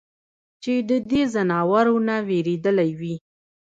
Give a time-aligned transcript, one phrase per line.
[0.63, 3.15] چې د دې ځناورو نه وېرېدلے وي؟